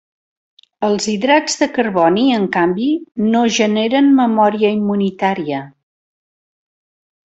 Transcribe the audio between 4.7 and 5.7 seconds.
immunitària.